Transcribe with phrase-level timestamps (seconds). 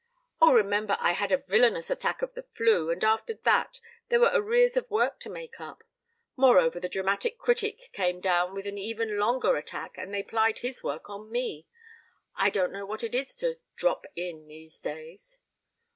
[0.41, 4.31] "Oh, remember I had a villainous attack of the flu, and after that there were
[4.33, 5.83] arrears of work to make up.
[6.35, 10.81] Moreover, the dramatic critic came down with an even longer attack and they piled his
[10.83, 11.67] work on me.
[12.35, 15.39] I don't know what it is to 'drop in' these days."